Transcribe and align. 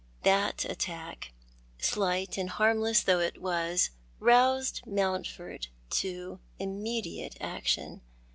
That 0.23 0.65
attack, 0.65 1.31
slight 1.77 2.35
and 2.35 2.49
harmless 2.49 3.03
though 3.03 3.19
it 3.19 3.39
was, 3.39 3.91
roused 4.19 4.81
Mountford 4.87 5.67
to 5.91 6.39
imme 6.59 7.03
diate 7.05 7.37
action. 7.39 8.01